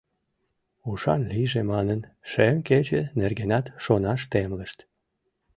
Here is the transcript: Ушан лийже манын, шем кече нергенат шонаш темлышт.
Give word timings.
Ушан 0.89 1.21
лийже 1.31 1.61
манын, 1.71 1.99
шем 2.29 2.55
кече 2.67 3.01
нергенат 3.19 3.65
шонаш 3.83 4.21
темлышт. 4.31 4.77